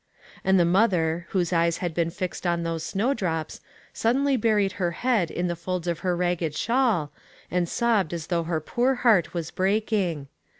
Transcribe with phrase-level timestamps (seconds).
[0.43, 3.61] And the mother, whose eyes had been fixed on those snowdrops,
[3.93, 7.11] suddenly buried her head in the folds of her ragged shawl,
[7.51, 10.27] and sobbed as though her poor heart was breaking.